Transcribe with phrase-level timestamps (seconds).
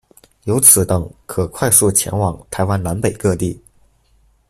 [0.45, 3.61] 由此等可快速前往台湾南北各地。